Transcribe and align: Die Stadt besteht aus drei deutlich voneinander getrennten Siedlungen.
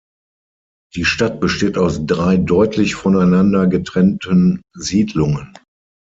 Die 0.95 1.05
Stadt 1.05 1.39
besteht 1.39 1.77
aus 1.77 2.03
drei 2.07 2.35
deutlich 2.35 2.95
voneinander 2.95 3.67
getrennten 3.67 4.63
Siedlungen. 4.73 5.53